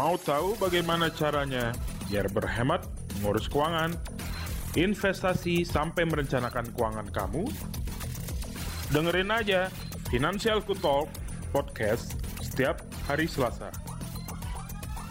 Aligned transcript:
Mau 0.00 0.16
tahu 0.16 0.56
bagaimana 0.56 1.12
caranya 1.12 1.76
biar 2.08 2.24
berhemat, 2.32 2.88
mengurus 3.20 3.52
keuangan, 3.52 3.92
investasi 4.72 5.60
sampai 5.60 6.08
merencanakan 6.08 6.72
keuangan 6.72 7.04
kamu? 7.12 7.44
Dengerin 8.96 9.28
aja 9.28 9.68
Financial 10.08 10.64
Talk 10.64 11.04
podcast 11.52 12.16
setiap 12.40 12.80
hari 13.04 13.28
Selasa. 13.28 13.68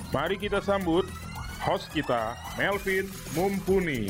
Mari 0.09 0.41
kita 0.41 0.57
sambut 0.57 1.05
host 1.61 1.93
kita, 1.93 2.33
Melvin 2.57 3.05
Mumpuni. 3.37 4.09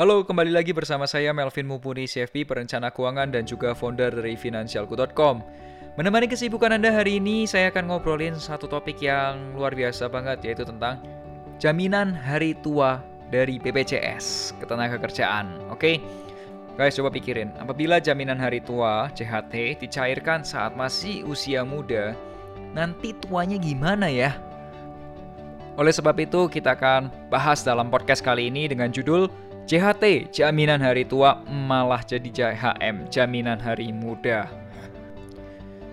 Halo, 0.00 0.24
kembali 0.24 0.48
lagi 0.56 0.72
bersama 0.72 1.04
saya 1.04 1.36
Melvin 1.36 1.68
Mumpuni, 1.68 2.08
CFP, 2.08 2.48
perencana 2.48 2.88
keuangan 2.96 3.28
dan 3.28 3.44
juga 3.44 3.76
founder 3.76 4.24
dari 4.24 4.40
Finansialku.com. 4.40 5.60
Menemani 5.92 6.24
kesibukan 6.24 6.72
Anda 6.72 6.88
hari 6.88 7.20
ini, 7.20 7.44
saya 7.44 7.68
akan 7.68 7.92
ngobrolin 7.92 8.32
satu 8.40 8.64
topik 8.64 9.04
yang 9.04 9.52
luar 9.52 9.76
biasa 9.76 10.08
banget, 10.08 10.40
yaitu 10.40 10.64
tentang 10.64 10.96
jaminan 11.60 12.16
hari 12.16 12.56
tua 12.64 13.04
dari 13.28 13.60
BPJS, 13.60 14.56
ketenagakerjaan. 14.56 15.52
Oke, 15.68 16.00
guys 16.80 16.96
coba 16.96 17.12
pikirin, 17.12 17.52
apabila 17.60 18.00
jaminan 18.00 18.40
hari 18.40 18.64
tua, 18.64 19.12
JHT, 19.12 19.84
dicairkan 19.84 20.40
saat 20.48 20.72
masih 20.72 21.28
usia 21.28 21.60
muda, 21.60 22.16
nanti 22.72 23.12
tuanya 23.28 23.60
gimana 23.60 24.08
ya? 24.08 24.32
Oleh 25.76 25.92
sebab 25.92 26.16
itu, 26.16 26.48
kita 26.48 26.72
akan 26.72 27.12
bahas 27.28 27.60
dalam 27.60 27.92
podcast 27.92 28.24
kali 28.24 28.48
ini 28.48 28.64
dengan 28.64 28.88
judul 28.88 29.28
JHT, 29.68 30.32
Jaminan 30.32 30.80
Hari 30.80 31.04
Tua 31.04 31.36
malah 31.52 32.00
jadi 32.00 32.32
JHM, 32.32 33.12
Jaminan 33.12 33.60
Hari 33.60 33.92
Muda. 33.92 34.61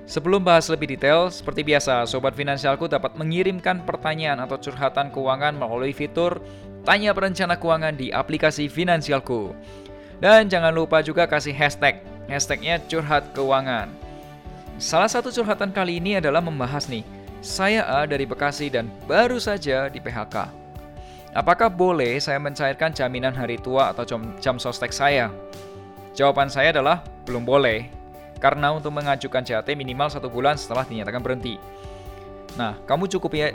Sebelum 0.09 0.41
bahas 0.41 0.65
lebih 0.73 0.97
detail, 0.97 1.29
seperti 1.29 1.61
biasa, 1.61 2.02
Sobat 2.09 2.33
Finansialku 2.33 2.89
dapat 2.89 3.13
mengirimkan 3.13 3.85
pertanyaan 3.85 4.41
atau 4.41 4.57
curhatan 4.57 5.13
keuangan 5.13 5.53
melalui 5.53 5.93
fitur 5.93 6.41
Tanya 6.81 7.13
Perencana 7.13 7.53
Keuangan 7.53 7.93
di 7.93 8.09
aplikasi 8.09 8.66
Finansialku. 8.66 9.53
Dan 10.17 10.49
jangan 10.49 10.73
lupa 10.73 11.05
juga 11.05 11.29
kasih 11.29 11.53
hashtag, 11.53 12.01
hashtagnya 12.25 12.81
curhat 12.89 13.21
keuangan. 13.38 13.93
Salah 14.81 15.13
satu 15.13 15.29
curhatan 15.29 15.69
kali 15.69 16.01
ini 16.01 16.17
adalah 16.17 16.41
membahas 16.41 16.89
nih, 16.89 17.05
saya 17.45 17.85
A 17.85 18.09
dari 18.09 18.25
Bekasi 18.25 18.73
dan 18.73 18.89
baru 19.05 19.38
saja 19.38 19.94
di 19.94 20.01
PHK. 20.01 20.49
Apakah 21.38 21.69
boleh 21.69 22.17
saya 22.17 22.41
mencairkan 22.41 22.97
jaminan 22.97 23.38
hari 23.38 23.61
tua 23.61 23.94
atau 23.94 24.01
jam, 24.01 24.33
jam 24.41 24.57
sostek 24.57 24.89
saya? 24.89 25.29
Jawaban 26.17 26.49
saya 26.49 26.73
adalah 26.73 27.05
belum 27.29 27.45
boleh, 27.45 27.98
karena 28.39 28.71
untuk 28.71 28.95
mengajukan 28.95 29.43
JHT 29.43 29.75
minimal 29.75 30.07
satu 30.07 30.31
bulan 30.31 30.55
setelah 30.55 30.87
dinyatakan 30.87 31.19
berhenti. 31.19 31.59
Nah, 32.55 32.79
kamu 32.87 33.11
cukup 33.11 33.31
ya 33.35 33.53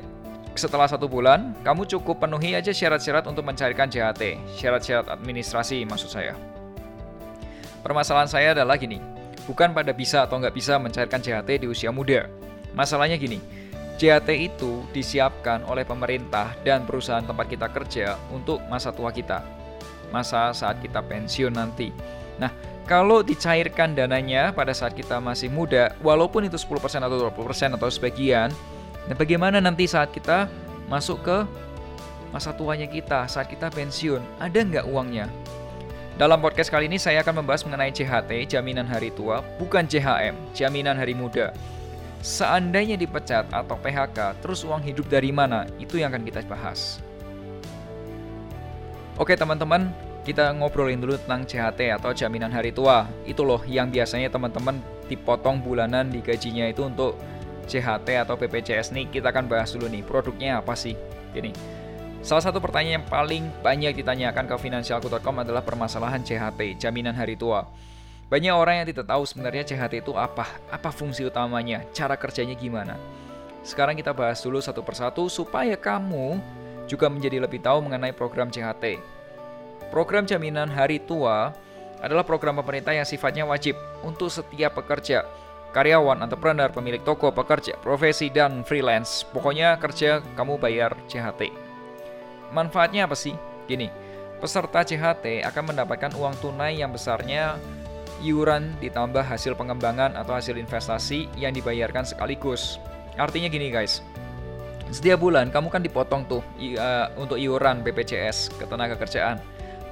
setelah 0.55 0.87
satu 0.87 1.11
bulan, 1.11 1.51
kamu 1.67 1.83
cukup 1.91 2.23
penuhi 2.23 2.55
aja 2.55 2.71
syarat-syarat 2.71 3.27
untuk 3.27 3.43
mencairkan 3.43 3.91
JHT, 3.91 4.55
syarat-syarat 4.55 5.11
administrasi 5.11 5.83
maksud 5.83 6.15
saya. 6.15 6.39
Permasalahan 7.83 8.31
saya 8.31 8.49
adalah 8.55 8.79
gini, 8.79 9.03
bukan 9.51 9.75
pada 9.75 9.91
bisa 9.91 10.25
atau 10.25 10.39
nggak 10.39 10.55
bisa 10.55 10.79
mencairkan 10.79 11.19
JHT 11.19 11.65
di 11.65 11.67
usia 11.67 11.91
muda. 11.91 12.31
Masalahnya 12.71 13.19
gini, 13.19 13.43
JHT 13.99 14.31
itu 14.35 14.87
disiapkan 14.95 15.67
oleh 15.67 15.83
pemerintah 15.83 16.55
dan 16.63 16.87
perusahaan 16.87 17.23
tempat 17.23 17.47
kita 17.51 17.69
kerja 17.75 18.15
untuk 18.31 18.63
masa 18.71 18.95
tua 18.95 19.11
kita, 19.11 19.43
masa 20.15 20.55
saat 20.55 20.79
kita 20.79 21.03
pensiun 21.03 21.51
nanti. 21.51 21.91
Nah, 22.39 22.51
kalau 22.85 23.25
dicairkan 23.25 23.97
dananya 23.97 24.53
pada 24.53 24.77
saat 24.77 24.93
kita 24.93 25.17
masih 25.17 25.49
muda, 25.49 25.97
walaupun 26.05 26.45
itu 26.45 26.61
10% 26.61 27.01
atau 27.01 27.17
20% 27.33 27.77
atau 27.81 27.89
sebagian, 27.89 28.53
dan 29.09 29.15
bagaimana 29.17 29.57
nanti 29.61 29.89
saat 29.89 30.13
kita 30.13 30.53
masuk 30.89 31.25
ke 31.25 31.39
masa 32.29 32.53
tuanya 32.53 32.85
kita, 32.85 33.25
saat 33.25 33.49
kita 33.49 33.73
pensiun, 33.73 34.21
ada 34.37 34.59
nggak 34.61 34.85
uangnya? 34.85 35.33
Dalam 36.15 36.39
podcast 36.39 36.71
kali 36.71 36.87
ini 36.87 37.01
saya 37.01 37.25
akan 37.27 37.43
membahas 37.43 37.67
mengenai 37.67 37.91
CHT, 37.91 38.53
jaminan 38.53 38.87
hari 38.87 39.11
tua, 39.11 39.43
bukan 39.59 39.89
JHM, 39.89 40.37
jaminan 40.55 40.95
hari 40.95 41.17
muda. 41.17 41.51
Seandainya 42.23 42.95
dipecat 42.95 43.49
atau 43.51 43.75
PHK, 43.81 44.39
terus 44.45 44.63
uang 44.63 44.85
hidup 44.85 45.09
dari 45.11 45.35
mana? 45.35 45.67
Itu 45.81 45.99
yang 45.99 46.15
akan 46.15 46.23
kita 46.23 46.47
bahas. 46.47 47.03
Oke 49.19 49.35
teman-teman, 49.35 49.91
kita 50.25 50.57
ngobrolin 50.57 50.97
dulu 50.97 51.21
tentang 51.21 51.45
CHT 51.45 52.01
atau 52.01 52.17
jaminan 52.17 52.49
hari 52.49 52.73
tua. 52.73 53.05
Itu 53.29 53.45
loh 53.45 53.61
yang 53.69 53.93
biasanya 53.93 54.33
teman-teman 54.33 54.81
dipotong 55.05 55.61
bulanan 55.61 56.09
di 56.09 56.25
gajinya 56.25 56.65
itu 56.65 56.89
untuk 56.89 57.21
CHT 57.69 58.25
atau 58.25 58.35
BPJS 58.41 58.97
nih. 58.97 59.13
Kita 59.13 59.29
akan 59.29 59.45
bahas 59.45 59.77
dulu 59.77 59.85
nih 59.93 60.01
produknya 60.01 60.65
apa 60.65 60.73
sih. 60.73 60.97
Gini. 61.37 61.53
Salah 62.25 62.41
satu 62.41 62.57
pertanyaan 62.57 63.05
yang 63.05 63.07
paling 63.07 63.45
banyak 63.61 64.01
ditanyakan 64.01 64.49
ke 64.49 64.57
finansialku.com 64.57 65.45
adalah 65.45 65.61
permasalahan 65.61 66.25
CHT, 66.25 66.81
jaminan 66.81 67.13
hari 67.13 67.37
tua. 67.37 67.69
Banyak 68.33 68.57
orang 68.57 68.81
yang 68.81 68.89
tidak 68.89 69.05
tahu 69.05 69.29
sebenarnya 69.29 69.69
CHT 69.69 70.09
itu 70.09 70.17
apa, 70.17 70.49
apa 70.73 70.89
fungsi 70.89 71.29
utamanya, 71.29 71.85
cara 71.93 72.17
kerjanya 72.17 72.57
gimana. 72.57 72.97
Sekarang 73.61 73.93
kita 73.93 74.17
bahas 74.17 74.41
dulu 74.41 74.57
satu 74.57 74.81
persatu 74.81 75.29
supaya 75.29 75.77
kamu 75.77 76.41
juga 76.89 77.13
menjadi 77.13 77.45
lebih 77.45 77.61
tahu 77.61 77.85
mengenai 77.85 78.17
program 78.17 78.49
CHT. 78.49 79.14
Program 79.95 80.27
jaminan 80.27 80.67
hari 80.75 80.99
tua 80.99 81.55
adalah 82.03 82.27
program 82.27 82.59
pemerintah 82.59 82.91
yang 82.91 83.07
sifatnya 83.07 83.47
wajib 83.47 83.79
untuk 84.03 84.27
setiap 84.27 84.75
pekerja, 84.75 85.23
karyawan, 85.71 86.19
entrepreneur, 86.19 86.67
pemilik 86.67 86.99
toko, 87.07 87.31
pekerja, 87.31 87.79
profesi, 87.79 88.27
dan 88.27 88.67
freelance. 88.67 89.23
Pokoknya 89.31 89.79
kerja 89.79 90.19
kamu 90.35 90.59
bayar 90.59 90.99
CHT. 91.07 91.47
Manfaatnya 92.51 93.07
apa 93.07 93.15
sih? 93.15 93.39
Gini, 93.71 93.87
peserta 94.43 94.83
CHT 94.83 95.47
akan 95.47 95.63
mendapatkan 95.71 96.11
uang 96.19 96.43
tunai 96.43 96.83
yang 96.83 96.91
besarnya 96.91 97.55
iuran 98.19 98.75
ditambah 98.83 99.23
hasil 99.23 99.55
pengembangan 99.55 100.19
atau 100.19 100.35
hasil 100.35 100.59
investasi 100.59 101.31
yang 101.39 101.55
dibayarkan 101.55 102.03
sekaligus. 102.03 102.83
Artinya 103.15 103.47
gini 103.47 103.71
guys, 103.71 104.03
setiap 104.91 105.23
bulan 105.23 105.55
kamu 105.55 105.71
kan 105.71 105.87
dipotong 105.87 106.27
tuh 106.27 106.43
uh, 106.83 107.15
untuk 107.15 107.39
iuran 107.39 107.87
BPJS 107.87 108.59
ketenaga 108.59 108.99
kerjaan. 108.99 109.39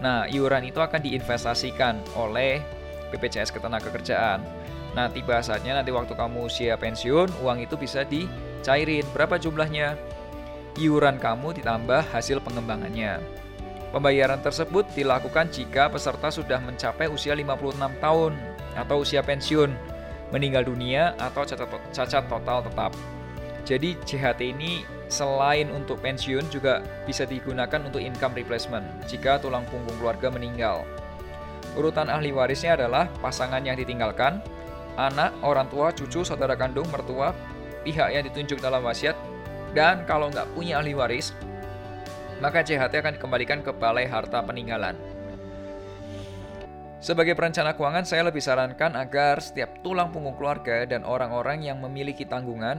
Nah, 0.00 0.30
iuran 0.30 0.64
itu 0.64 0.80
akan 0.80 1.02
diinvestasikan 1.02 2.00
oleh 2.16 2.62
BPJS 3.12 3.52
Ketenagakerjaan. 3.52 4.40
Tiba 4.92 5.40
saatnya 5.40 5.80
nanti 5.80 5.88
waktu 5.88 6.12
kamu 6.12 6.48
usia 6.52 6.76
pensiun, 6.76 7.44
uang 7.44 7.64
itu 7.64 7.80
bisa 7.80 8.04
dicairin. 8.04 9.04
Berapa 9.16 9.40
jumlahnya? 9.40 9.96
Iuran 10.76 11.20
kamu 11.20 11.56
ditambah 11.60 12.12
hasil 12.12 12.40
pengembangannya. 12.44 13.20
Pembayaran 13.92 14.40
tersebut 14.40 14.88
dilakukan 14.96 15.52
jika 15.52 15.92
peserta 15.92 16.32
sudah 16.32 16.56
mencapai 16.64 17.12
usia 17.12 17.36
56 17.36 17.76
tahun 18.00 18.32
atau 18.72 19.04
usia 19.04 19.20
pensiun, 19.20 19.68
meninggal 20.32 20.64
dunia 20.64 21.12
atau 21.20 21.44
cacat 21.92 22.24
total 22.24 22.58
tetap. 22.64 22.92
Jadi 23.62 23.94
JHT 24.02 24.40
ini 24.42 24.82
selain 25.06 25.70
untuk 25.70 26.02
pensiun 26.02 26.50
juga 26.50 26.82
bisa 27.06 27.22
digunakan 27.22 27.78
untuk 27.84 28.02
income 28.02 28.34
replacement 28.34 28.82
jika 29.06 29.38
tulang 29.38 29.62
punggung 29.70 29.94
keluarga 30.02 30.32
meninggal. 30.34 30.82
Urutan 31.78 32.10
ahli 32.10 32.34
warisnya 32.34 32.74
adalah 32.74 33.06
pasangan 33.22 33.62
yang 33.62 33.78
ditinggalkan, 33.78 34.42
anak, 34.98 35.32
orang 35.40 35.70
tua, 35.70 35.94
cucu, 35.94 36.26
saudara 36.26 36.58
kandung, 36.58 36.84
mertua, 36.90 37.32
pihak 37.86 38.12
yang 38.12 38.24
ditunjuk 38.28 38.58
dalam 38.60 38.82
wasiat, 38.82 39.16
dan 39.72 40.04
kalau 40.04 40.28
nggak 40.28 40.52
punya 40.52 40.82
ahli 40.82 40.92
waris, 40.92 41.32
maka 42.42 42.60
CHT 42.60 42.92
akan 42.98 43.14
dikembalikan 43.16 43.62
ke 43.64 43.72
balai 43.72 44.04
harta 44.04 44.42
peninggalan. 44.42 44.98
Sebagai 47.02 47.34
perencana 47.34 47.74
keuangan, 47.74 48.06
saya 48.06 48.26
lebih 48.26 48.38
sarankan 48.38 48.94
agar 48.94 49.42
setiap 49.42 49.82
tulang 49.82 50.14
punggung 50.14 50.38
keluarga 50.38 50.86
dan 50.86 51.02
orang-orang 51.02 51.66
yang 51.66 51.82
memiliki 51.82 52.22
tanggungan 52.22 52.78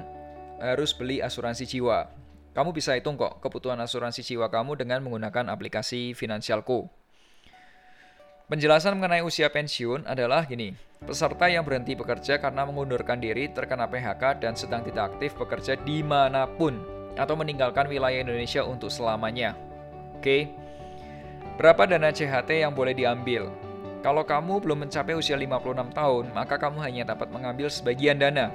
harus 0.64 0.96
beli 0.96 1.20
asuransi 1.20 1.68
jiwa. 1.68 2.08
Kamu 2.56 2.72
bisa 2.72 2.96
hitung 2.96 3.20
kok 3.20 3.44
kebutuhan 3.44 3.82
asuransi 3.84 4.24
jiwa 4.24 4.48
kamu 4.48 4.80
dengan 4.80 5.04
menggunakan 5.04 5.52
aplikasi 5.52 6.16
Finansialku. 6.16 6.88
Penjelasan 8.48 8.96
mengenai 8.96 9.26
usia 9.26 9.50
pensiun 9.52 10.08
adalah 10.08 10.46
gini. 10.48 10.78
Peserta 11.04 11.52
yang 11.52 11.68
berhenti 11.68 12.00
bekerja 12.00 12.40
karena 12.40 12.64
mengundurkan 12.64 13.20
diri 13.20 13.52
terkena 13.52 13.90
PHK 13.92 14.40
dan 14.40 14.54
sedang 14.56 14.86
tidak 14.88 15.16
aktif 15.16 15.36
bekerja 15.36 15.76
di 15.76 16.00
mana 16.00 16.48
pun 16.48 16.80
atau 17.20 17.36
meninggalkan 17.36 17.90
wilayah 17.92 18.24
Indonesia 18.24 18.64
untuk 18.64 18.88
selamanya. 18.88 19.58
Oke, 20.16 20.48
berapa 21.60 21.84
dana 21.90 22.14
CHT 22.14 22.64
yang 22.64 22.72
boleh 22.72 22.96
diambil? 22.96 23.52
Kalau 24.04 24.28
kamu 24.28 24.60
belum 24.60 24.88
mencapai 24.88 25.16
usia 25.16 25.40
56 25.40 25.96
tahun, 25.96 26.26
maka 26.36 26.56
kamu 26.60 26.78
hanya 26.84 27.16
dapat 27.16 27.32
mengambil 27.32 27.72
sebagian 27.72 28.20
dana, 28.20 28.52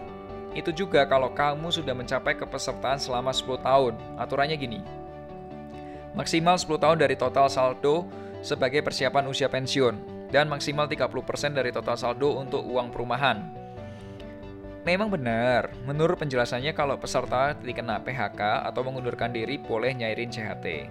itu 0.57 0.71
juga 0.73 1.05
kalau 1.05 1.33
kamu 1.33 1.69
sudah 1.69 1.93
mencapai 1.93 2.37
kepesertaan 2.37 2.97
selama 2.97 3.35
10 3.35 3.61
tahun. 3.61 3.95
Aturannya 4.17 4.57
gini. 4.57 4.81
Maksimal 6.17 6.57
10 6.57 6.81
tahun 6.81 6.99
dari 6.99 7.15
total 7.15 7.47
saldo 7.53 8.09
sebagai 8.41 8.81
persiapan 8.81 9.29
usia 9.29 9.47
pensiun 9.51 10.19
dan 10.33 10.49
maksimal 10.49 10.89
30% 10.89 11.57
dari 11.57 11.73
total 11.73 11.97
saldo 11.97 12.37
untuk 12.41 12.65
uang 12.65 12.93
perumahan. 12.93 13.59
Memang 14.87 15.13
benar, 15.13 15.69
menurut 15.85 16.17
penjelasannya 16.17 16.73
kalau 16.73 16.97
peserta 16.97 17.53
dikena 17.53 18.01
PHK 18.01 18.65
atau 18.73 18.81
mengundurkan 18.81 19.29
diri 19.29 19.61
boleh 19.61 19.93
nyairin 19.93 20.33
CHT. 20.33 20.89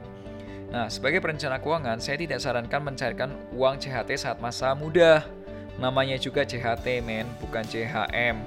Nah, 0.69 0.91
sebagai 0.91 1.23
perencana 1.23 1.57
keuangan, 1.63 1.97
saya 1.97 2.19
tidak 2.19 2.43
sarankan 2.43 2.83
mencairkan 2.83 3.31
uang 3.55 3.79
CHT 3.79 4.19
saat 4.19 4.37
masa 4.43 4.75
muda. 4.75 5.23
Namanya 5.79 6.19
juga 6.19 6.43
CHT, 6.43 7.01
men, 7.01 7.25
bukan 7.39 7.63
CHM. 7.63 8.43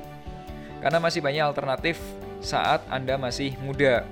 Karena 0.81 0.99
masih 0.99 1.21
banyak 1.21 1.45
alternatif 1.45 2.01
saat 2.41 2.81
Anda 2.89 3.21
masih 3.21 3.55
muda. 3.61 4.03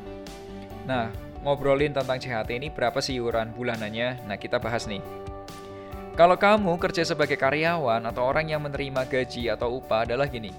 Nah, 0.84 1.08
ngobrolin 1.40 1.96
tentang 1.96 2.20
CHT 2.20 2.60
ini 2.60 2.68
berapa 2.68 3.00
sih 3.00 3.16
iuran 3.16 3.56
bulanannya? 3.56 4.28
Nah, 4.28 4.36
kita 4.36 4.60
bahas 4.60 4.84
nih. 4.84 5.00
Kalau 6.12 6.34
kamu 6.34 6.76
kerja 6.82 7.06
sebagai 7.06 7.38
karyawan 7.38 8.02
atau 8.10 8.26
orang 8.26 8.50
yang 8.50 8.60
menerima 8.60 9.06
gaji 9.06 9.48
atau 9.48 9.78
upah 9.78 10.02
adalah 10.02 10.26
gini. 10.26 10.50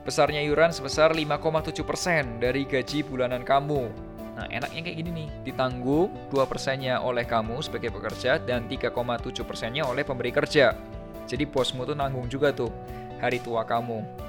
Besarnya 0.00 0.40
iuran 0.40 0.72
sebesar 0.72 1.12
5,7% 1.12 2.40
dari 2.40 2.64
gaji 2.64 3.04
bulanan 3.04 3.44
kamu. 3.44 3.92
Nah, 4.38 4.46
enaknya 4.48 4.80
kayak 4.88 4.96
gini 5.02 5.10
nih, 5.12 5.28
ditanggung 5.44 6.08
2%-nya 6.32 7.04
oleh 7.04 7.28
kamu 7.28 7.60
sebagai 7.60 7.92
pekerja 7.92 8.40
dan 8.40 8.64
3,7%-nya 8.64 9.84
oleh 9.84 10.06
pemberi 10.08 10.32
kerja. 10.32 10.72
Jadi 11.28 11.44
bosmu 11.44 11.84
tuh 11.84 11.92
nanggung 11.92 12.24
juga 12.30 12.54
tuh 12.54 12.72
hari 13.20 13.44
tua 13.44 13.68
kamu. 13.68 14.27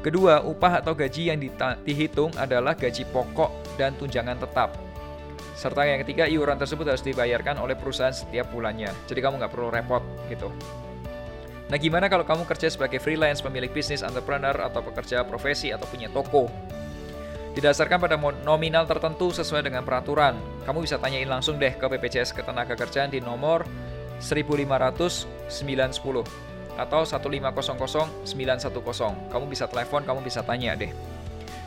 Kedua, 0.00 0.40
upah 0.40 0.80
atau 0.80 0.96
gaji 0.96 1.28
yang 1.28 1.36
dihitung 1.84 2.32
adalah 2.40 2.72
gaji 2.72 3.04
pokok 3.12 3.76
dan 3.76 3.92
tunjangan 4.00 4.40
tetap. 4.40 4.72
Serta 5.52 5.84
yang 5.84 6.00
ketiga, 6.00 6.24
iuran 6.24 6.56
tersebut 6.56 6.88
harus 6.88 7.04
dibayarkan 7.04 7.60
oleh 7.60 7.76
perusahaan 7.76 8.16
setiap 8.16 8.48
bulannya. 8.48 8.88
Jadi 9.04 9.20
kamu 9.20 9.36
nggak 9.36 9.52
perlu 9.52 9.68
repot 9.68 10.00
gitu. 10.32 10.48
Nah 11.68 11.76
gimana 11.76 12.08
kalau 12.08 12.24
kamu 12.24 12.48
kerja 12.48 12.72
sebagai 12.72 12.96
freelance, 12.96 13.44
pemilik 13.44 13.68
bisnis, 13.68 14.00
entrepreneur, 14.00 14.56
atau 14.56 14.80
pekerja 14.80 15.20
profesi, 15.20 15.68
atau 15.68 15.84
punya 15.84 16.08
toko? 16.08 16.48
Didasarkan 17.52 18.00
pada 18.00 18.16
nominal 18.40 18.88
tertentu 18.88 19.36
sesuai 19.36 19.68
dengan 19.68 19.84
peraturan. 19.84 20.32
Kamu 20.64 20.80
bisa 20.80 20.96
tanyain 20.96 21.28
langsung 21.28 21.60
deh 21.60 21.76
ke 21.76 21.86
BPJS 21.92 22.32
Ketenagakerjaan 22.32 23.12
di 23.12 23.20
nomor 23.20 23.68
1500910 24.16 26.49
atau 26.80 27.04
1500910. 27.04 28.32
Kamu 29.28 29.44
bisa 29.44 29.68
telepon, 29.68 30.00
kamu 30.00 30.24
bisa 30.24 30.40
tanya 30.40 30.72
deh. 30.72 30.88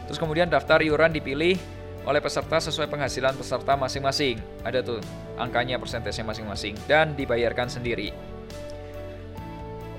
Terus 0.09 0.17
kemudian 0.17 0.49
daftar 0.49 0.81
iuran 0.81 1.13
dipilih 1.13 1.61
oleh 2.03 2.19
peserta 2.19 2.57
sesuai 2.59 2.89
penghasilan 2.89 3.37
peserta 3.37 3.77
masing-masing. 3.77 4.41
Ada 4.65 4.81
tuh 4.81 4.99
angkanya 5.37 5.77
persentasenya 5.77 6.33
masing-masing 6.33 6.73
dan 6.89 7.13
dibayarkan 7.13 7.69
sendiri. 7.69 8.11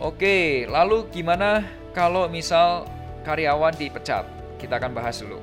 Oke, 0.03 0.67
lalu 0.69 1.09
gimana 1.15 1.65
kalau 1.97 2.29
misal 2.29 2.85
karyawan 3.23 3.73
dipecat? 3.79 4.27
Kita 4.61 4.77
akan 4.77 4.93
bahas 4.93 5.23
dulu. 5.23 5.41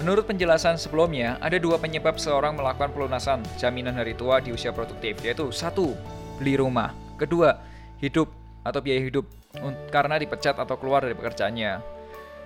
Menurut 0.00 0.24
penjelasan 0.24 0.80
sebelumnya, 0.80 1.36
ada 1.44 1.60
dua 1.60 1.76
penyebab 1.76 2.16
seorang 2.16 2.56
melakukan 2.56 2.88
pelunasan 2.96 3.44
jaminan 3.60 4.00
hari 4.00 4.16
tua 4.16 4.40
di 4.40 4.48
usia 4.48 4.72
produktif, 4.72 5.20
yaitu 5.20 5.52
satu, 5.52 5.92
beli 6.40 6.56
rumah, 6.56 6.96
kedua, 7.20 7.60
hidup 8.00 8.32
atau 8.64 8.80
biaya 8.80 9.00
hidup 9.04 9.24
karena 9.92 10.16
dipecat 10.16 10.56
atau 10.56 10.76
keluar 10.80 11.04
dari 11.04 11.16
pekerjaannya. 11.16 12.00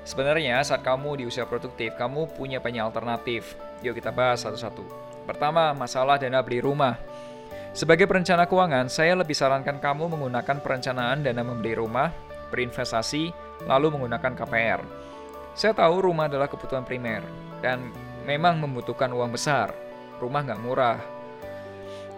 Sebenarnya 0.05 0.61
saat 0.61 0.85
kamu 0.85 1.17
di 1.17 1.25
usia 1.25 1.49
produktif, 1.49 1.97
kamu 1.97 2.37
punya 2.37 2.61
banyak 2.61 2.85
alternatif. 2.85 3.57
Yuk 3.81 3.97
kita 3.97 4.13
bahas 4.13 4.45
satu-satu. 4.45 4.85
Pertama, 5.25 5.73
masalah 5.73 6.21
dana 6.21 6.45
beli 6.45 6.61
rumah. 6.61 7.01
Sebagai 7.73 8.05
perencana 8.05 8.45
keuangan, 8.45 8.93
saya 8.93 9.17
lebih 9.17 9.33
sarankan 9.33 9.81
kamu 9.81 10.13
menggunakan 10.13 10.61
perencanaan 10.61 11.25
dana 11.25 11.41
membeli 11.41 11.73
rumah, 11.75 12.13
berinvestasi, 12.53 13.33
lalu 13.65 13.97
menggunakan 13.97 14.37
KPR. 14.37 14.81
Saya 15.57 15.73
tahu 15.73 16.05
rumah 16.05 16.29
adalah 16.29 16.53
kebutuhan 16.53 16.85
primer, 16.85 17.25
dan 17.65 17.89
memang 18.29 18.61
membutuhkan 18.61 19.09
uang 19.11 19.33
besar. 19.33 19.73
Rumah 20.21 20.41
nggak 20.45 20.63
murah. 20.63 21.14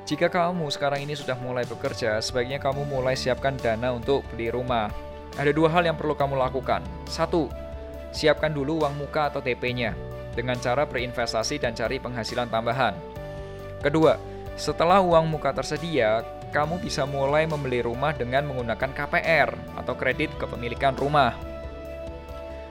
Jika 0.06 0.30
kamu 0.30 0.70
sekarang 0.70 1.02
ini 1.02 1.18
sudah 1.18 1.34
mulai 1.42 1.66
bekerja, 1.66 2.22
sebaiknya 2.22 2.62
kamu 2.62 2.86
mulai 2.86 3.18
siapkan 3.18 3.58
dana 3.58 3.90
untuk 3.90 4.22
beli 4.30 4.54
rumah. 4.54 4.86
Ada 5.34 5.50
dua 5.50 5.66
hal 5.68 5.82
yang 5.82 5.98
perlu 5.98 6.14
kamu 6.14 6.38
lakukan. 6.38 6.80
Satu, 7.10 7.50
Siapkan 8.16 8.48
dulu 8.48 8.80
uang 8.80 8.96
muka 8.96 9.28
atau 9.28 9.44
TP-nya 9.44 9.92
dengan 10.32 10.56
cara 10.56 10.88
berinvestasi 10.88 11.60
dan 11.60 11.76
cari 11.76 12.00
penghasilan 12.00 12.48
tambahan. 12.48 12.96
Kedua, 13.84 14.16
setelah 14.56 15.04
uang 15.04 15.28
muka 15.28 15.52
tersedia, 15.52 16.24
kamu 16.48 16.80
bisa 16.80 17.04
mulai 17.04 17.44
membeli 17.44 17.84
rumah 17.84 18.16
dengan 18.16 18.48
menggunakan 18.48 18.88
KPR 18.88 19.52
atau 19.76 19.92
kredit 19.92 20.32
kepemilikan 20.40 20.96
rumah. 20.96 21.36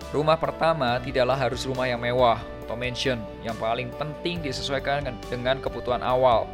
Rumah 0.10 0.38
pertama 0.42 0.98
tidaklah 0.98 1.38
harus 1.38 1.62
rumah 1.70 1.86
yang 1.86 2.02
mewah 2.02 2.42
atau 2.66 2.74
mansion, 2.74 3.22
yang 3.46 3.54
paling 3.62 3.94
penting 4.02 4.42
disesuaikan 4.42 5.06
dengan 5.30 5.62
kebutuhan 5.62 6.02
awal. 6.02 6.50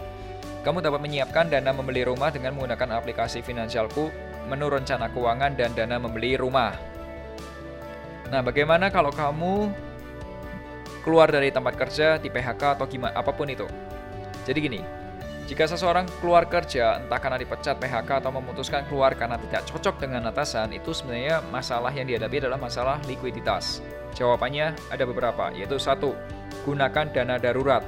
Kamu 0.61 0.77
dapat 0.77 1.01
menyiapkan 1.01 1.49
dana 1.49 1.73
membeli 1.73 2.05
rumah 2.05 2.29
dengan 2.29 2.53
menggunakan 2.53 3.01
aplikasi 3.01 3.41
Finansialku, 3.41 4.13
menu 4.45 4.69
rencana 4.69 5.09
keuangan, 5.09 5.57
dan 5.57 5.73
dana 5.73 5.97
membeli 5.97 6.37
rumah. 6.37 6.77
Nah, 8.29 8.45
bagaimana 8.45 8.93
kalau 8.93 9.09
kamu 9.09 9.73
keluar 11.01 11.33
dari 11.33 11.49
tempat 11.49 11.73
kerja 11.73 12.21
di 12.21 12.29
PHK 12.29 12.77
atau 12.77 12.85
gimana 12.85 13.17
apa 13.17 13.33
pun 13.33 13.49
itu? 13.49 13.65
Jadi 14.45 14.57
gini, 14.61 14.81
jika 15.49 15.65
seseorang 15.65 16.05
keluar 16.21 16.45
kerja 16.45 17.01
entah 17.01 17.17
karena 17.17 17.41
dipecat 17.41 17.75
PHK 17.81 18.21
atau 18.21 18.31
memutuskan 18.31 18.85
keluar 18.85 19.17
karena 19.17 19.41
tidak 19.49 19.65
cocok 19.65 19.97
dengan 19.97 20.29
atasan, 20.29 20.77
itu 20.77 20.93
sebenarnya 20.93 21.41
masalah 21.49 21.91
yang 21.91 22.05
dihadapi 22.05 22.45
adalah 22.45 22.61
masalah 22.61 23.01
likuiditas. 23.09 23.81
Jawabannya 24.13 24.77
ada 24.93 25.03
beberapa, 25.03 25.49
yaitu 25.51 25.81
satu, 25.81 26.13
gunakan 26.63 27.09
dana 27.09 27.35
darurat. 27.41 27.83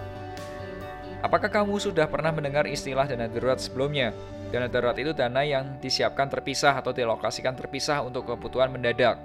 Apakah 1.24 1.48
kamu 1.48 1.80
sudah 1.80 2.12
pernah 2.12 2.36
mendengar 2.36 2.68
istilah 2.68 3.08
dana 3.08 3.32
darurat 3.32 3.56
sebelumnya? 3.56 4.12
Dana 4.52 4.68
darurat 4.68 5.00
itu 5.00 5.16
dana 5.16 5.40
yang 5.48 5.80
disiapkan 5.80 6.28
terpisah 6.28 6.76
atau 6.76 6.92
dilokasikan 6.92 7.56
terpisah 7.56 8.04
untuk 8.04 8.28
kebutuhan 8.28 8.68
mendadak. 8.68 9.16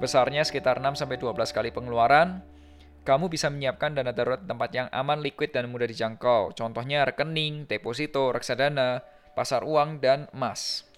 Besarnya 0.00 0.48
sekitar 0.48 0.80
6-12 0.80 1.36
kali 1.52 1.68
pengeluaran, 1.76 2.40
kamu 3.04 3.28
bisa 3.28 3.52
menyiapkan 3.52 4.00
dana 4.00 4.16
darurat 4.16 4.40
tempat 4.40 4.70
yang 4.72 4.88
aman, 4.88 5.20
liquid, 5.20 5.52
dan 5.52 5.68
mudah 5.68 5.84
dijangkau. 5.84 6.56
Contohnya 6.56 7.04
rekening, 7.04 7.68
deposito, 7.68 8.32
reksadana, 8.32 9.04
pasar 9.36 9.68
uang, 9.68 10.00
dan 10.00 10.24
emas. 10.32 10.88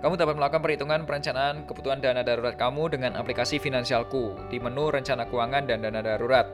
Kamu 0.00 0.16
dapat 0.16 0.34
melakukan 0.34 0.64
perhitungan 0.64 1.04
perencanaan 1.04 1.68
kebutuhan 1.68 2.00
dana 2.00 2.24
darurat 2.24 2.56
kamu 2.56 2.88
dengan 2.88 3.20
aplikasi 3.20 3.60
Finansialku 3.60 4.48
di 4.48 4.58
menu 4.58 4.88
rencana 4.88 5.28
keuangan 5.28 5.68
dan 5.68 5.84
dana 5.84 6.00
darurat. 6.00 6.48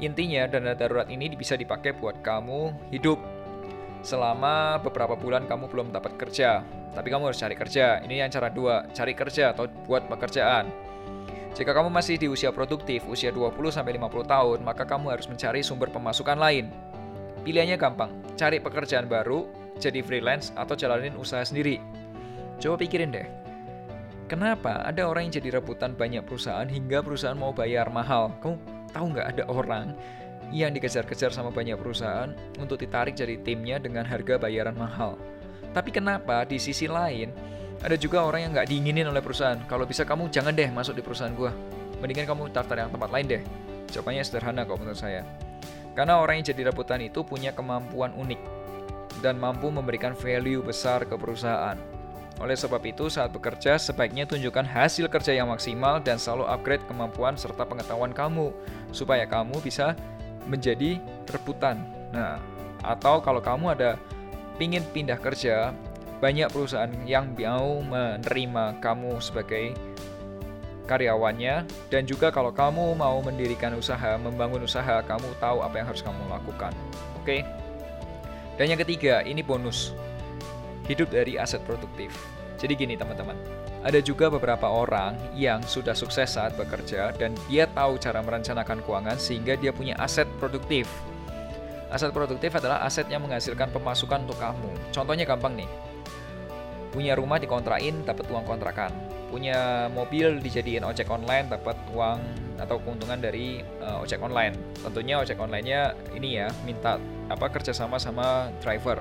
Intinya, 0.00 0.48
dana 0.48 0.72
darurat 0.72 1.12
ini 1.12 1.28
bisa 1.36 1.60
dipakai 1.60 1.92
buat 1.92 2.24
kamu 2.24 2.88
hidup 2.88 3.20
selama 4.00 4.80
beberapa 4.80 5.12
bulan 5.12 5.44
kamu 5.44 5.68
belum 5.68 5.86
dapat 5.92 6.16
kerja. 6.16 6.64
Tapi 6.90 7.06
kamu 7.12 7.30
harus 7.30 7.38
cari 7.38 7.52
kerja. 7.52 8.00
Ini 8.02 8.24
yang 8.26 8.32
cara 8.32 8.48
dua, 8.48 8.88
cari 8.96 9.12
kerja 9.12 9.52
atau 9.52 9.68
buat 9.84 10.08
pekerjaan. 10.08 10.66
Jika 11.52 11.76
kamu 11.76 11.92
masih 11.92 12.16
di 12.16 12.26
usia 12.30 12.48
produktif, 12.48 13.04
usia 13.10 13.28
20-50 13.28 14.00
tahun, 14.24 14.58
maka 14.64 14.88
kamu 14.88 15.12
harus 15.12 15.26
mencari 15.28 15.60
sumber 15.60 15.92
pemasukan 15.92 16.38
lain. 16.38 16.72
Pilihannya 17.44 17.76
gampang, 17.76 18.10
cari 18.38 18.62
pekerjaan 18.62 19.04
baru, 19.10 19.44
jadi 19.76 20.00
freelance, 20.00 20.54
atau 20.54 20.78
jalanin 20.78 21.18
usaha 21.18 21.42
sendiri. 21.42 21.82
Coba 22.62 22.78
pikirin 22.80 23.10
deh, 23.10 23.26
kenapa 24.30 24.84
ada 24.86 25.10
orang 25.10 25.26
yang 25.26 25.42
jadi 25.42 25.58
rebutan 25.58 25.96
banyak 25.98 26.22
perusahaan 26.22 26.68
hingga 26.68 27.02
perusahaan 27.02 27.36
mau 27.36 27.50
bayar 27.50 27.90
mahal? 27.90 28.30
Kamu 28.38 28.79
tahu 28.92 29.16
nggak 29.16 29.26
ada 29.36 29.44
orang 29.50 29.94
yang 30.50 30.74
dikejar-kejar 30.74 31.30
sama 31.30 31.54
banyak 31.54 31.78
perusahaan 31.78 32.34
untuk 32.58 32.82
ditarik 32.82 33.14
jadi 33.14 33.38
timnya 33.40 33.78
dengan 33.78 34.02
harga 34.02 34.38
bayaran 34.38 34.74
mahal. 34.74 35.14
Tapi 35.70 35.94
kenapa 35.94 36.42
di 36.42 36.58
sisi 36.58 36.90
lain 36.90 37.30
ada 37.80 37.96
juga 37.96 38.26
orang 38.26 38.44
yang 38.44 38.52
nggak 38.52 38.68
diinginin 38.68 39.06
oleh 39.08 39.22
perusahaan. 39.22 39.56
Kalau 39.70 39.86
bisa 39.86 40.02
kamu 40.02 40.28
jangan 40.28 40.52
deh 40.52 40.68
masuk 40.68 40.98
di 40.98 41.02
perusahaan 41.06 41.32
gua. 41.32 41.54
Mendingan 42.02 42.26
kamu 42.26 42.50
daftar 42.50 42.82
yang 42.86 42.90
tempat 42.90 43.10
lain 43.12 43.26
deh. 43.30 43.42
Jawabannya 43.94 44.22
sederhana 44.26 44.66
kok 44.66 44.78
menurut 44.78 44.98
saya. 44.98 45.22
Karena 45.94 46.18
orang 46.18 46.42
yang 46.42 46.46
jadi 46.54 46.70
rebutan 46.70 47.02
itu 47.02 47.22
punya 47.26 47.50
kemampuan 47.54 48.14
unik 48.14 48.40
dan 49.20 49.36
mampu 49.36 49.68
memberikan 49.68 50.14
value 50.14 50.62
besar 50.62 51.04
ke 51.04 51.14
perusahaan. 51.14 51.76
Oleh 52.40 52.56
sebab 52.56 52.80
itu, 52.88 53.12
saat 53.12 53.28
bekerja, 53.36 53.76
sebaiknya 53.76 54.24
tunjukkan 54.24 54.64
hasil 54.64 55.12
kerja 55.12 55.36
yang 55.36 55.52
maksimal 55.52 56.00
dan 56.00 56.16
selalu 56.16 56.48
upgrade 56.48 56.84
kemampuan 56.88 57.36
serta 57.36 57.68
pengetahuan 57.68 58.16
kamu, 58.16 58.48
supaya 58.96 59.28
kamu 59.28 59.60
bisa 59.60 59.92
menjadi 60.48 60.96
rebutan. 61.28 61.84
Nah, 62.16 62.40
atau 62.80 63.20
kalau 63.20 63.44
kamu 63.44 63.76
ada 63.76 64.00
pingin 64.56 64.80
pindah 64.88 65.20
kerja, 65.20 65.76
banyak 66.20 66.48
perusahaan 66.48 66.88
yang 67.04 67.32
mau 67.36 67.84
menerima 67.84 68.80
kamu 68.80 69.20
sebagai 69.20 69.76
karyawannya 70.88 71.68
dan 71.86 72.02
juga 72.02 72.34
kalau 72.34 72.50
kamu 72.50 72.98
mau 72.98 73.20
mendirikan 73.22 73.76
usaha, 73.78 74.18
membangun 74.18 74.66
usaha, 74.66 75.04
kamu 75.06 75.28
tahu 75.38 75.62
apa 75.62 75.74
yang 75.78 75.86
harus 75.86 76.02
kamu 76.02 76.18
lakukan. 76.26 76.72
Oke. 77.20 77.46
Dan 78.58 78.74
yang 78.74 78.80
ketiga, 78.80 79.24
ini 79.24 79.40
bonus. 79.40 79.96
Hidup 80.90 81.14
dari 81.14 81.38
aset 81.38 81.62
produktif. 81.62 82.10
Jadi 82.58 82.74
gini, 82.74 82.98
teman-teman. 82.98 83.38
Ada 83.86 84.02
juga 84.02 84.26
beberapa 84.26 84.66
orang 84.66 85.14
yang 85.38 85.62
sudah 85.62 85.94
sukses 85.94 86.34
saat 86.34 86.58
bekerja 86.58 87.14
dan 87.14 87.30
dia 87.46 87.70
tahu 87.70 87.94
cara 88.02 88.18
merencanakan 88.26 88.82
keuangan 88.82 89.14
sehingga 89.14 89.54
dia 89.54 89.70
punya 89.70 89.94
aset 90.02 90.26
produktif. 90.42 90.90
Aset 91.94 92.10
produktif 92.10 92.50
adalah 92.58 92.82
aset 92.82 93.06
yang 93.06 93.22
menghasilkan 93.22 93.70
pemasukan 93.70 94.26
untuk 94.26 94.42
kamu. 94.42 94.70
Contohnya 94.90 95.22
gampang 95.22 95.62
nih. 95.62 95.70
Punya 96.90 97.14
rumah 97.14 97.38
dikontrain 97.38 98.02
dapat 98.02 98.26
uang 98.26 98.42
kontrakan. 98.42 98.90
Punya 99.30 99.86
mobil 99.94 100.42
dijadiin 100.42 100.82
ojek 100.82 101.06
online 101.06 101.46
dapat 101.46 101.78
uang 101.94 102.18
atau 102.58 102.82
keuntungan 102.82 103.22
dari 103.22 103.62
uh, 103.78 104.02
ojek 104.02 104.18
online. 104.18 104.58
Tentunya 104.82 105.22
ojek 105.22 105.38
online-nya 105.38 105.94
ini 106.18 106.42
ya 106.42 106.50
minta 106.66 106.98
apa 107.30 107.46
kerjasama 107.46 107.96
sama 108.02 108.50
driver 108.58 108.98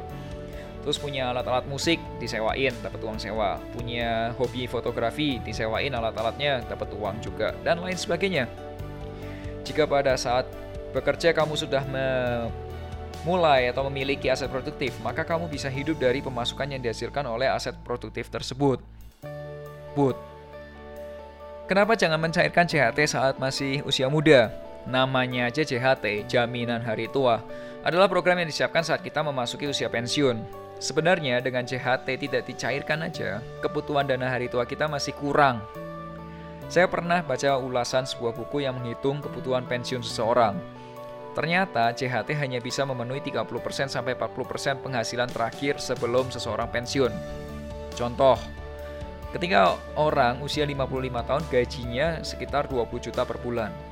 terus 0.84 0.98
punya 0.98 1.30
alat-alat 1.32 1.68
musik 1.68 2.00
disewain 2.18 2.72
dapat 2.80 3.00
uang 3.04 3.20
sewa. 3.20 3.60
Punya 3.76 4.32
hobi 4.40 4.66
fotografi 4.66 5.40
disewain 5.44 5.92
alat-alatnya 5.92 6.64
dapat 6.68 6.90
uang 6.96 7.20
juga 7.20 7.52
dan 7.64 7.84
lain 7.84 8.00
sebagainya. 8.00 8.48
Jika 9.68 9.86
pada 9.86 10.16
saat 10.16 10.48
bekerja 10.96 11.36
kamu 11.36 11.54
sudah 11.54 11.84
memulai 11.86 13.70
atau 13.70 13.86
memiliki 13.92 14.32
aset 14.32 14.50
produktif 14.50 14.98
maka 15.06 15.22
kamu 15.22 15.46
bisa 15.46 15.70
hidup 15.70 16.02
dari 16.02 16.24
pemasukan 16.24 16.66
yang 16.74 16.82
dihasilkan 16.82 17.28
oleh 17.28 17.52
aset 17.52 17.76
produktif 17.86 18.32
tersebut. 18.34 18.82
But 19.94 20.18
kenapa 21.70 21.94
jangan 22.00 22.18
mencairkan 22.18 22.66
CHT 22.66 23.00
saat 23.06 23.36
masih 23.38 23.86
usia 23.86 24.08
muda? 24.10 24.50
Namanya 24.88 25.52
aja 25.52 25.62
CHT 25.62 26.26
jaminan 26.32 26.82
hari 26.82 27.12
tua 27.12 27.44
adalah 27.86 28.12
program 28.12 28.42
yang 28.42 28.50
disiapkan 28.50 28.84
saat 28.84 29.00
kita 29.04 29.24
memasuki 29.24 29.68
usia 29.68 29.88
pensiun 29.88 30.68
Sebenarnya 30.80 31.44
dengan 31.44 31.68
CHT 31.68 32.08
tidak 32.08 32.48
dicairkan 32.48 33.04
aja, 33.04 33.44
kebutuhan 33.60 34.08
dana 34.08 34.32
hari 34.32 34.48
tua 34.48 34.64
kita 34.64 34.88
masih 34.88 35.12
kurang. 35.12 35.60
Saya 36.72 36.88
pernah 36.88 37.20
baca 37.20 37.60
ulasan 37.60 38.08
sebuah 38.08 38.32
buku 38.32 38.64
yang 38.64 38.80
menghitung 38.80 39.20
kebutuhan 39.20 39.68
pensiun 39.68 40.00
seseorang. 40.00 40.56
Ternyata 41.36 41.92
CHT 41.92 42.32
hanya 42.32 42.64
bisa 42.64 42.88
memenuhi 42.88 43.20
30% 43.20 43.92
sampai 43.92 44.16
40% 44.16 44.80
penghasilan 44.80 45.28
terakhir 45.28 45.84
sebelum 45.84 46.32
seseorang 46.32 46.72
pensiun. 46.72 47.12
Contoh, 48.00 48.40
ketika 49.36 49.76
orang 50.00 50.40
usia 50.40 50.64
55 50.64 51.28
tahun 51.28 51.44
gajinya 51.52 52.08
sekitar 52.24 52.72
20 52.72 53.04
juta 53.04 53.28
per 53.28 53.36
bulan. 53.44 53.89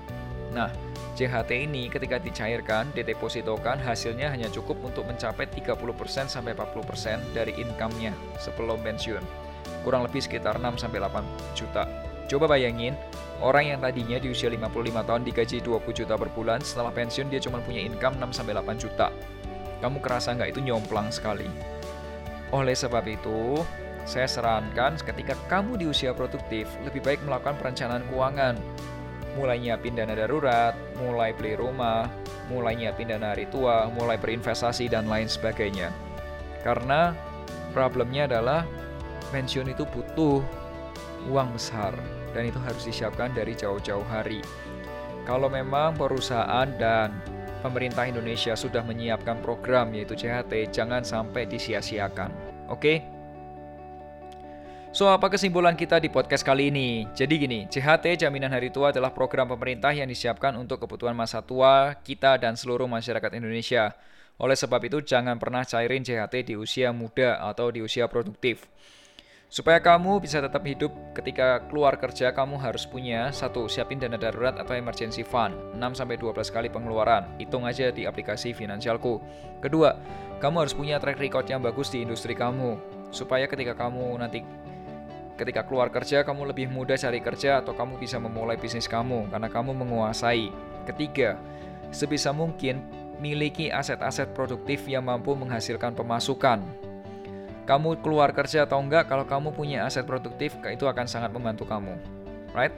Nah, 0.57 0.73
JHT 1.13 1.69
ini 1.69 1.85
ketika 1.85 2.17
dicairkan, 2.17 2.89
didepositokan, 2.97 3.77
hasilnya 3.77 4.33
hanya 4.33 4.49
cukup 4.49 4.81
untuk 4.81 5.05
mencapai 5.05 5.45
30% 5.45 6.25
sampai 6.25 6.57
40% 6.57 7.21
dari 7.37 7.53
income-nya 7.61 8.09
sebelum 8.41 8.81
pensiun. 8.81 9.21
Kurang 9.85 10.01
lebih 10.09 10.25
sekitar 10.25 10.57
6 10.57 10.81
sampai 10.81 10.97
8 10.97 11.21
juta. 11.53 11.85
Coba 12.25 12.57
bayangin, 12.57 12.97
orang 13.37 13.77
yang 13.77 13.79
tadinya 13.85 14.17
di 14.17 14.33
usia 14.33 14.49
55 14.49 15.05
tahun 15.05 15.21
digaji 15.29 15.57
20 15.61 15.93
juta 15.93 16.17
per 16.17 16.29
bulan, 16.33 16.59
setelah 16.65 16.89
pensiun 16.89 17.29
dia 17.29 17.37
cuma 17.37 17.61
punya 17.61 17.85
income 17.85 18.17
6 18.17 18.33
sampai 18.33 18.57
8 18.57 18.81
juta. 18.81 19.13
Kamu 19.77 20.01
kerasa 20.01 20.33
nggak 20.33 20.57
itu 20.57 20.59
nyomplang 20.65 21.13
sekali? 21.13 21.45
Oleh 22.49 22.73
sebab 22.73 23.05
itu, 23.05 23.61
saya 24.09 24.25
sarankan 24.25 24.97
ketika 25.05 25.37
kamu 25.45 25.77
di 25.77 25.85
usia 25.85 26.17
produktif, 26.17 26.65
lebih 26.81 27.05
baik 27.05 27.21
melakukan 27.21 27.61
perencanaan 27.61 28.01
keuangan 28.09 28.57
mulai 29.37 29.61
nyiapin 29.61 29.93
dana 29.93 30.17
darurat, 30.17 30.73
mulai 30.97 31.31
beli 31.37 31.53
rumah, 31.53 32.09
mulai 32.49 32.73
nyiapin 32.73 33.13
dana 33.13 33.37
hari 33.37 33.45
tua, 33.53 33.85
mulai 33.93 34.17
berinvestasi 34.17 34.89
dan 34.89 35.05
lain 35.05 35.29
sebagainya. 35.29 35.93
Karena 36.65 37.13
problemnya 37.71 38.25
adalah 38.25 38.65
pensiun 39.29 39.69
itu 39.69 39.85
butuh 39.85 40.41
uang 41.29 41.53
besar 41.53 41.93
dan 42.33 42.49
itu 42.49 42.59
harus 42.65 42.83
disiapkan 42.83 43.31
dari 43.37 43.53
jauh-jauh 43.53 44.05
hari. 44.09 44.41
Kalau 45.27 45.51
memang 45.51 45.93
perusahaan 45.93 46.67
dan 46.79 47.11
pemerintah 47.61 48.07
Indonesia 48.07 48.55
sudah 48.55 48.81
menyiapkan 48.81 49.43
program 49.43 49.91
yaitu 49.91 50.15
CHT, 50.15 50.71
jangan 50.71 51.03
sampai 51.03 51.45
disia-siakan. 51.45 52.31
Oke? 52.71 52.79
Okay? 52.79 53.16
So, 54.97 55.13
apa 55.13 55.29
kesimpulan 55.29 55.77
kita 55.77 56.01
di 56.01 56.09
podcast 56.09 56.41
kali 56.41 56.73
ini? 56.73 57.05
Jadi 57.13 57.37
gini, 57.37 57.69
CHT 57.69 58.17
Jaminan 58.17 58.49
Hari 58.49 58.73
Tua 58.73 58.89
adalah 58.89 59.13
program 59.13 59.45
pemerintah 59.45 59.93
yang 59.93 60.09
disiapkan 60.09 60.57
untuk 60.57 60.81
kebutuhan 60.81 61.13
masa 61.13 61.37
tua 61.45 61.93
kita 62.01 62.33
dan 62.41 62.57
seluruh 62.57 62.89
masyarakat 62.89 63.29
Indonesia. 63.37 63.93
Oleh 64.41 64.57
sebab 64.57 64.81
itu, 64.89 65.05
jangan 65.05 65.37
pernah 65.37 65.61
cairin 65.69 66.01
CHT 66.01 66.49
di 66.49 66.57
usia 66.57 66.89
muda 66.97 67.37
atau 67.45 67.69
di 67.69 67.85
usia 67.85 68.09
produktif. 68.09 68.65
Supaya 69.53 69.77
kamu 69.85 70.17
bisa 70.17 70.41
tetap 70.41 70.65
hidup 70.65 70.89
ketika 71.13 71.69
keluar 71.69 72.01
kerja, 72.01 72.33
kamu 72.33 72.57
harus 72.57 72.89
punya 72.89 73.29
satu 73.29 73.69
Siapin 73.69 74.01
dana 74.01 74.17
darurat 74.17 74.57
atau 74.57 74.73
emergency 74.73 75.21
fund 75.21 75.53
6-12 75.79 76.35
kali 76.51 76.67
pengeluaran 76.67 77.39
Hitung 77.39 77.63
aja 77.63 77.87
di 77.87 78.03
aplikasi 78.03 78.51
Finansialku 78.51 79.23
Kedua, 79.63 79.95
kamu 80.43 80.67
harus 80.67 80.75
punya 80.75 80.99
track 80.99 81.15
record 81.23 81.47
yang 81.47 81.63
bagus 81.63 81.87
di 81.87 82.03
industri 82.03 82.35
kamu 82.35 82.75
Supaya 83.15 83.47
ketika 83.47 83.71
kamu 83.71 84.19
nanti 84.19 84.43
ketika 85.37 85.61
keluar 85.63 85.93
kerja 85.93 86.25
kamu 86.25 86.49
lebih 86.49 86.67
mudah 86.73 86.97
cari 86.97 87.21
kerja 87.21 87.61
atau 87.61 87.77
kamu 87.77 88.01
bisa 88.01 88.17
memulai 88.17 88.57
bisnis 88.57 88.89
kamu 88.89 89.29
karena 89.29 89.47
kamu 89.47 89.71
menguasai. 89.77 90.49
Ketiga, 90.89 91.37
sebisa 91.93 92.33
mungkin 92.33 92.81
miliki 93.21 93.69
aset-aset 93.69 94.33
produktif 94.33 94.85
yang 94.89 95.05
mampu 95.05 95.37
menghasilkan 95.37 95.93
pemasukan. 95.93 96.65
Kamu 97.67 97.99
keluar 97.99 98.31
kerja 98.31 98.63
atau 98.63 98.79
enggak, 98.79 99.11
kalau 99.11 99.27
kamu 99.27 99.51
punya 99.51 99.83
aset 99.83 100.07
produktif, 100.07 100.55
itu 100.71 100.87
akan 100.87 101.03
sangat 101.03 101.35
membantu 101.35 101.67
kamu. 101.67 101.99
Right? 102.55 102.71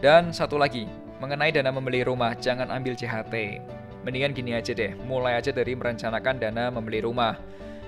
Dan 0.00 0.32
satu 0.32 0.56
lagi, 0.56 0.88
mengenai 1.20 1.52
dana 1.52 1.68
membeli 1.68 2.00
rumah, 2.08 2.32
jangan 2.32 2.72
ambil 2.72 2.96
CHT. 2.96 3.60
Mendingan 4.00 4.32
gini 4.32 4.56
aja 4.56 4.72
deh, 4.72 4.96
mulai 5.04 5.36
aja 5.36 5.52
dari 5.52 5.76
merencanakan 5.76 6.40
dana 6.40 6.72
membeli 6.72 7.04
rumah. 7.04 7.36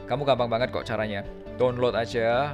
Kamu 0.05 0.29
gampang 0.29 0.49
banget 0.53 0.69
kok 0.73 0.85
caranya. 0.85 1.25
Download 1.57 1.97
aja 1.97 2.53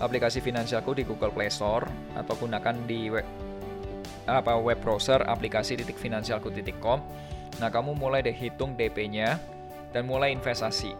aplikasi 0.00 0.40
finansialku 0.40 0.96
di 0.96 1.04
Google 1.04 1.30
Play 1.30 1.52
Store 1.52 1.84
atau 2.16 2.34
gunakan 2.34 2.74
di 2.88 3.12
web, 3.12 3.26
apa 4.26 4.56
web 4.56 4.80
browser 4.80 5.22
aplikasi 5.28 5.76
titik 5.76 6.00
finansialku.com. 6.00 6.98
Nah, 7.60 7.68
kamu 7.68 7.92
mulai 7.94 8.24
deh 8.24 8.32
hitung 8.32 8.72
DP-nya 8.74 9.36
dan 9.92 10.08
mulai 10.08 10.32
investasi. 10.32 10.96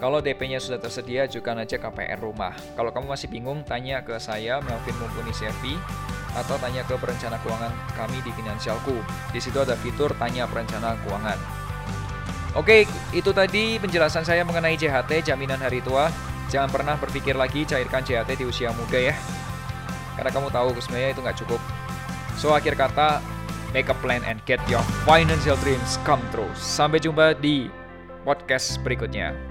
Kalau 0.00 0.24
DP-nya 0.24 0.56
sudah 0.56 0.80
tersedia, 0.80 1.28
ajukan 1.28 1.60
aja 1.60 1.76
KPR 1.76 2.24
rumah. 2.24 2.56
Kalau 2.72 2.88
kamu 2.88 3.12
masih 3.12 3.28
bingung, 3.28 3.60
tanya 3.68 4.00
ke 4.00 4.16
saya, 4.16 4.56
Melvin 4.64 4.96
Mumpuni 4.96 5.28
CFP, 5.28 5.76
atau 6.32 6.56
tanya 6.56 6.80
ke 6.88 6.96
perencana 6.96 7.36
keuangan 7.44 7.68
kami 7.92 8.16
di 8.24 8.32
Finansialku. 8.32 8.96
Di 9.28 9.44
situ 9.44 9.60
ada 9.60 9.76
fitur 9.76 10.16
tanya 10.16 10.48
perencana 10.48 10.96
keuangan. 11.04 11.36
Oke, 12.56 12.88
itu 13.12 13.30
tadi 13.30 13.78
penjelasan 13.78 14.24
saya 14.24 14.42
mengenai 14.42 14.74
JHT, 14.74 15.30
jaminan 15.30 15.60
hari 15.60 15.84
tua. 15.84 16.08
Jangan 16.50 16.68
pernah 16.68 16.98
berpikir 16.98 17.38
lagi 17.38 17.62
cairkan 17.62 18.02
JHT 18.02 18.30
di 18.34 18.44
usia 18.44 18.74
muda 18.74 18.98
ya. 18.98 19.14
Karena 20.18 20.30
kamu 20.34 20.50
tahu 20.50 20.74
sebenarnya 20.82 21.10
itu 21.14 21.20
nggak 21.22 21.38
cukup. 21.46 21.62
So 22.34 22.50
akhir 22.52 22.74
kata, 22.74 23.22
make 23.70 23.86
a 23.86 23.96
plan 24.02 24.26
and 24.26 24.42
get 24.44 24.58
your 24.66 24.82
financial 25.06 25.54
dreams 25.62 25.96
come 26.02 26.20
true. 26.34 26.50
Sampai 26.58 26.98
jumpa 26.98 27.38
di 27.38 27.70
podcast 28.26 28.82
berikutnya. 28.82 29.49